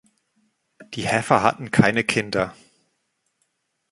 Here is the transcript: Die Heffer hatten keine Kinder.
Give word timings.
Die 0.95 1.05
Heffer 1.05 1.43
hatten 1.43 1.69
keine 1.69 2.03
Kinder. 2.03 2.55